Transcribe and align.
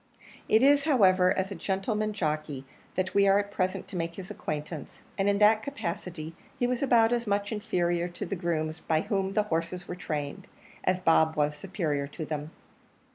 It 0.49 0.63
is, 0.63 0.85
however, 0.85 1.31
as 1.37 1.51
a 1.51 1.53
gentleman 1.53 2.11
jockey 2.11 2.65
that 2.95 3.13
we 3.13 3.27
are 3.27 3.37
at 3.37 3.51
present 3.51 3.87
to 3.89 3.95
make 3.95 4.15
his 4.15 4.31
acquaintance, 4.31 5.03
and 5.15 5.29
in 5.29 5.37
that 5.37 5.61
capacity 5.61 6.33
he 6.57 6.65
was 6.65 6.81
about 6.81 7.13
as 7.13 7.27
much 7.27 7.51
inferior 7.51 8.07
to 8.07 8.25
the 8.25 8.35
grooms 8.35 8.79
by 8.79 9.01
whom 9.01 9.33
the 9.33 9.43
horses 9.43 9.87
were 9.87 9.93
trained 9.93 10.47
as 10.83 10.99
Bob 10.99 11.35
was 11.35 11.55
superior 11.55 12.07
to 12.07 12.25
them. 12.25 12.49